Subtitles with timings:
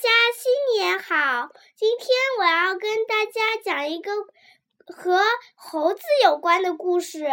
[0.00, 1.50] 大家新年好！
[1.76, 2.08] 今天
[2.38, 4.10] 我要跟大家讲一个
[4.86, 5.20] 和
[5.54, 7.26] 猴子有关的故事，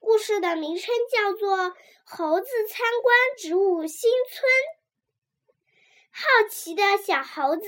[0.00, 1.56] 故事的名称叫做
[2.04, 4.42] 《猴子参观植物新村》。
[6.10, 7.62] 好奇的小猴子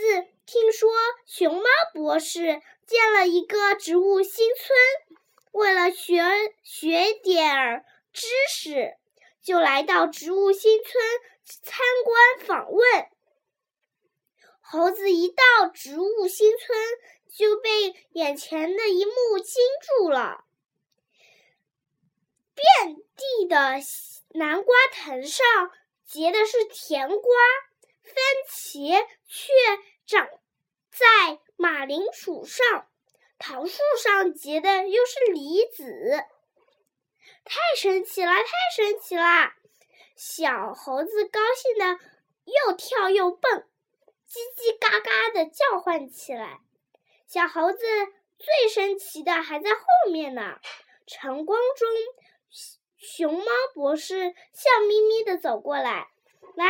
[0.44, 0.90] 听说
[1.24, 1.62] 熊猫
[1.94, 4.76] 博士建了一个植物新村，
[5.52, 6.20] 为了学
[6.64, 8.96] 学点儿知识，
[9.40, 11.04] 就来到植物新村
[11.44, 13.06] 参观访问。
[14.72, 16.78] 猴子一到植物新村，
[17.28, 19.62] 就被眼前的一幕惊
[19.98, 20.46] 住了。
[22.54, 23.82] 遍地的
[24.30, 25.44] 南瓜藤上
[26.06, 27.20] 结的是甜瓜，
[28.02, 28.14] 番
[28.48, 29.52] 茄却
[30.06, 30.26] 长
[30.90, 32.88] 在马铃薯上，
[33.38, 36.24] 桃树上结的又是梨子。
[37.44, 38.32] 太神奇了！
[38.32, 39.52] 太神奇了！
[40.16, 41.98] 小猴子高兴的
[42.46, 43.66] 又跳又蹦。
[44.32, 46.60] 叽叽嘎嘎的叫唤起来，
[47.26, 47.78] 小猴子
[48.38, 50.58] 最神奇的还在后面呢。
[51.06, 51.86] 晨光中，
[52.96, 53.44] 熊猫
[53.74, 56.08] 博士笑眯眯的走过来，
[56.54, 56.66] 来，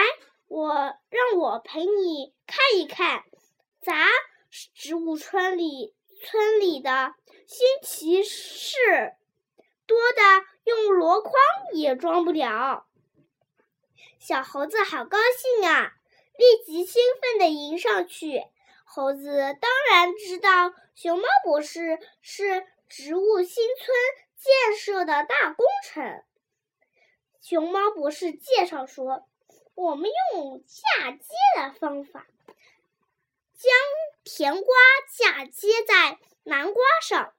[0.48, 3.22] 我让我陪你看一看，
[3.80, 4.08] 咱
[4.74, 7.14] 植物村里村里的
[7.46, 9.14] 新奇事
[9.86, 11.33] 多的用箩筐
[11.74, 12.88] 也装不了。
[14.18, 15.92] 小猴子好高兴啊！
[16.38, 16.71] 立即
[17.42, 18.44] 兴奋地迎上去。
[18.84, 23.96] 猴子当然知道，熊猫博士是植物新村
[24.36, 26.22] 建设的大工程。
[27.40, 29.26] 熊猫博士介绍说
[29.74, 32.26] ：“我们用嫁接的方法，
[33.56, 33.72] 将
[34.24, 34.74] 甜瓜
[35.10, 37.34] 嫁接在南瓜上，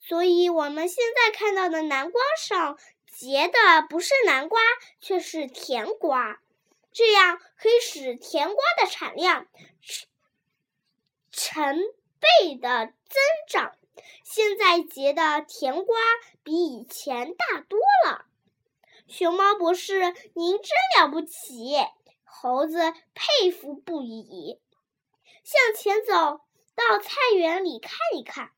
[0.00, 2.78] 所以我们现在看到的南瓜上
[3.10, 4.60] 结的不是南瓜，
[5.00, 6.40] 却是甜瓜。”
[6.98, 9.46] 这样可以使甜瓜的产量
[11.30, 11.76] 成
[12.18, 13.76] 倍的增长。
[14.24, 15.96] 现在结的甜瓜
[16.42, 18.26] 比以前大多了。
[19.06, 21.76] 熊猫博士，您真了不起！
[22.24, 24.60] 猴子佩服不已。
[25.44, 26.12] 向前走
[26.74, 28.50] 到菜园里看一看。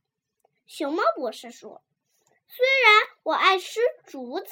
[0.66, 1.82] 熊猫博士说
[2.48, 4.48] ：“虽然我爱吃竹子，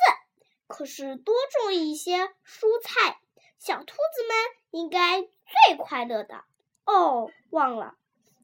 [0.66, 3.18] 可是多种一些蔬菜。”
[3.58, 4.36] 小兔子们
[4.70, 6.44] 应该最快乐的
[6.84, 7.30] 哦。
[7.50, 7.96] 忘了，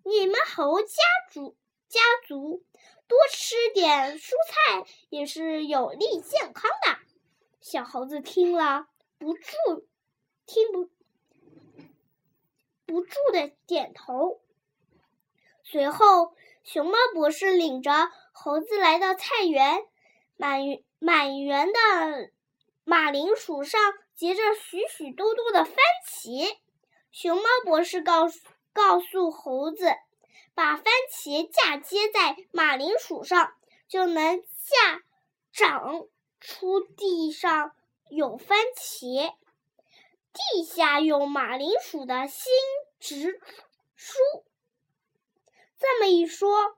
[0.04, 0.96] 你们猴家
[1.30, 1.56] 族
[1.88, 2.64] 家族
[3.06, 6.98] 多吃点蔬菜也是有利健康的。
[7.60, 8.88] 小猴子听了
[9.18, 9.86] 不住，
[10.46, 10.90] 听不
[12.84, 14.40] 不住的点头。
[15.62, 19.86] 随后，熊猫博士领着猴子来到菜园，
[20.36, 20.60] 满
[20.98, 22.30] 满园的
[22.84, 23.80] 马铃薯上。
[24.16, 25.76] 结着许许多多的番
[26.06, 26.56] 茄，
[27.10, 28.40] 熊猫博士告诉
[28.72, 29.92] 告诉猴子，
[30.54, 33.54] 把番茄嫁接在马铃薯上，
[33.88, 35.02] 就能嫁
[35.52, 36.06] 长
[36.40, 37.74] 出地上
[38.08, 39.34] 有番茄，
[40.32, 42.52] 地下有马铃薯的新
[43.00, 43.40] 植
[43.96, 44.14] 株。
[45.78, 46.76] 这么一说，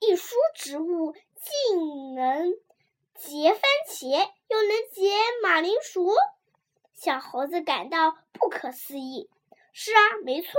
[0.00, 1.76] 一株植物既
[2.14, 2.52] 能
[3.14, 6.10] 结番茄，又能结马铃薯。
[7.02, 9.28] 小猴子感到不可思议。
[9.72, 10.52] 是啊，没错。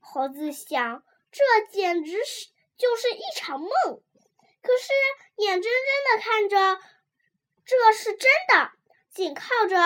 [0.00, 2.48] 猴子想，这简直是
[2.78, 3.70] 就是一场梦。
[4.62, 4.88] 可是
[5.36, 6.80] 眼睁睁的看着，
[7.66, 8.70] 这是真的。
[9.10, 9.76] 紧靠着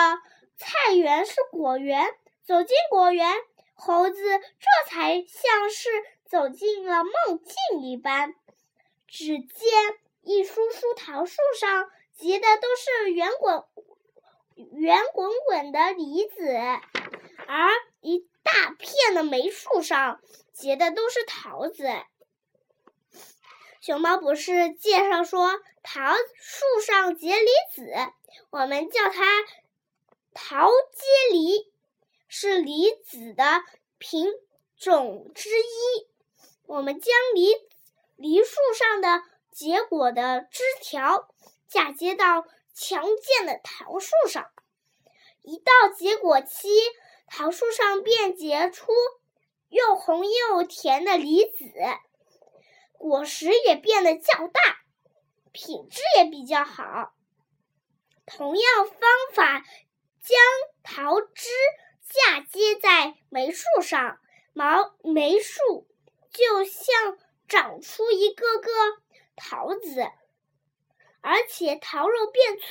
[0.55, 2.15] 菜园是果园，
[2.45, 3.35] 走进果园，
[3.73, 5.89] 猴子这才像是
[6.23, 8.33] 走进了梦境一般。
[9.09, 9.67] 只见
[10.21, 13.65] 一株株桃树上结的都是圆滚。
[14.81, 16.55] 圆滚滚的梨子，
[17.47, 17.69] 而
[17.99, 20.19] 一大片的梅树上
[20.53, 21.87] 结的都是桃子。
[23.79, 25.51] 熊猫博士介绍说，
[25.83, 27.93] 桃树上结梨子，
[28.49, 29.23] 我们叫它
[30.33, 31.71] 桃接梨，
[32.27, 33.61] 是梨子的
[33.99, 34.31] 品
[34.79, 36.07] 种之一。
[36.65, 37.53] 我们将梨
[38.15, 41.27] 梨树上的结果的枝条
[41.67, 42.47] 嫁接到。
[42.73, 44.49] 强健的桃树上，
[45.43, 46.69] 一到结果期，
[47.27, 48.91] 桃树上便结出
[49.69, 51.71] 又红又甜的梨子，
[52.97, 54.61] 果实也变得较大，
[55.51, 57.13] 品质也比较好。
[58.25, 58.95] 同样方
[59.33, 59.63] 法，
[60.21, 60.39] 将
[60.83, 61.49] 桃枝
[62.07, 64.19] 嫁接在梅树上，
[64.53, 65.87] 毛梅树
[66.29, 67.17] 就像
[67.47, 68.71] 长出一个个
[69.35, 70.07] 桃子。
[71.21, 72.69] 而且桃肉变脆。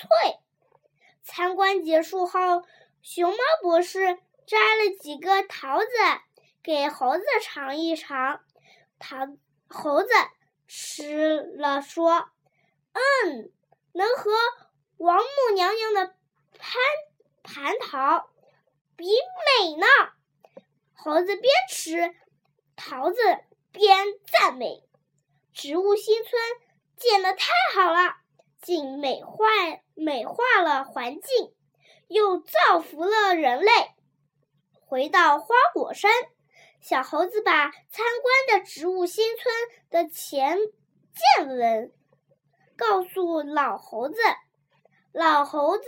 [1.31, 2.65] 参观结束后，
[3.03, 5.87] 熊猫博士摘了几个桃子，
[6.61, 8.41] 给猴子尝一尝。
[8.99, 9.29] 桃
[9.69, 10.09] 猴子
[10.67, 12.29] 吃了说
[12.93, 13.53] ：“嗯，
[13.93, 14.33] 能和
[14.97, 16.15] 王母娘娘的
[16.59, 16.75] 蟠
[17.45, 18.29] 蟠桃
[18.97, 19.87] 比美呢。”
[20.93, 22.13] 猴子边吃
[22.75, 23.17] 桃子
[23.71, 24.83] 边赞美
[25.55, 26.43] ：“植物新村
[26.97, 28.17] 建的太好了，
[28.61, 31.55] 景美坏美化了环境，
[32.09, 33.71] 又造福了人类。”
[34.87, 36.11] 回到花果山，
[36.81, 39.55] 小猴子把参观的植物新村
[39.91, 40.59] 的前
[41.37, 41.93] 见闻
[42.77, 44.17] 告诉老猴子，
[45.13, 45.85] 老猴子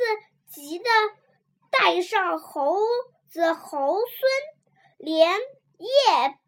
[0.46, 0.84] 急得
[1.70, 2.78] 带上猴
[3.28, 4.30] 子猴孙，
[4.98, 5.40] 连
[5.78, 5.88] 夜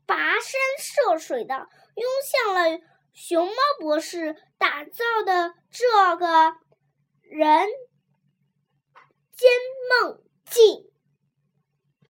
[0.06, 1.54] 跋山涉水的
[1.94, 2.78] 涌向了
[3.14, 6.54] 熊猫博士打造的这个
[7.36, 7.66] 人
[9.32, 9.50] 间
[9.90, 10.93] 梦境。